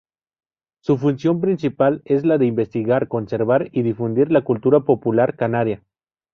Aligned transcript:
Su 0.79 0.97
función 0.97 1.41
principal 1.41 2.01
es 2.05 2.25
la 2.25 2.39
de 2.39 2.47
investigar, 2.47 3.07
conservar 3.07 3.69
y 3.71 3.83
difundir 3.83 4.31
la 4.31 4.41
cultura 4.41 4.79
popular 4.79 5.35
canaria. 5.35 5.83